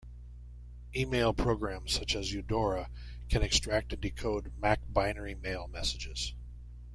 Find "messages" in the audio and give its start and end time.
5.67-6.33